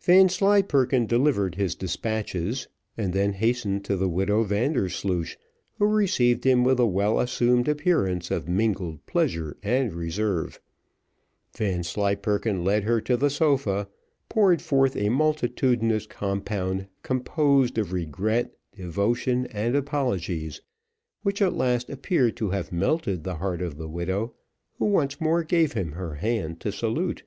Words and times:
Vanslyperken 0.00 1.04
delivered 1.04 1.56
his 1.56 1.74
despatches, 1.74 2.68
and 2.96 3.12
then 3.12 3.32
hastened 3.32 3.84
to 3.84 3.96
the 3.96 4.08
widow 4.08 4.44
Vandersloosh, 4.44 5.34
who 5.78 5.86
received 5.86 6.44
him 6.46 6.62
with 6.62 6.78
a 6.78 6.86
well 6.86 7.18
assumed 7.18 7.66
appearance 7.66 8.30
of 8.30 8.46
mingled 8.48 9.04
pleasure 9.06 9.56
and 9.64 9.92
reserve. 9.92 10.60
Vanslyperken 11.56 12.62
led 12.62 12.84
her 12.84 13.00
to 13.00 13.16
the 13.16 13.28
sofa, 13.30 13.88
poured 14.28 14.62
forth 14.62 14.94
a 14.94 15.08
multitudinous 15.08 16.06
compound 16.06 16.86
composed 17.02 17.76
of 17.76 17.92
regret, 17.92 18.52
devotion, 18.76 19.44
and 19.46 19.74
apologies, 19.74 20.62
which 21.22 21.42
at 21.42 21.54
last 21.56 21.90
appeared 21.90 22.36
to 22.36 22.50
have 22.50 22.70
melted 22.70 23.24
the 23.24 23.38
heart 23.38 23.60
of 23.60 23.76
the 23.76 23.88
widow, 23.88 24.34
who 24.78 24.84
once 24.86 25.20
more 25.20 25.42
gave 25.42 25.72
him 25.72 25.90
her 25.94 26.14
hand 26.14 26.60
to 26.60 26.70
salute. 26.70 27.24